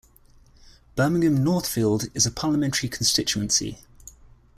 Birmingham 0.95 1.43
Northfield 1.43 2.07
is 2.15 2.25
a 2.25 2.31
parliamentary 2.31 2.89
constituency. 2.89 3.77